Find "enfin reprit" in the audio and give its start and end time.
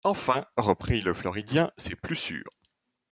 0.03-1.01